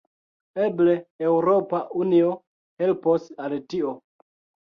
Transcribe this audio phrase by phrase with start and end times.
[0.67, 0.93] Eble
[1.31, 2.31] Eŭropa Unio
[2.85, 3.93] helpos al tio.